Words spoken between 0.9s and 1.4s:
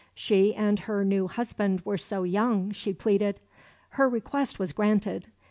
new